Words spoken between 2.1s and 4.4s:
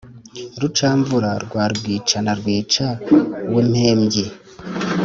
na rwica wimpembyi,